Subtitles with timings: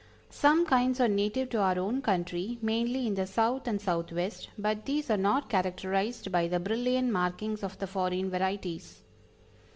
[0.31, 4.85] Some kinds are native to our own country, mainly in the South and Southwest, but
[4.85, 9.03] these are not characterized by the brilliant markings of the foreign varieties.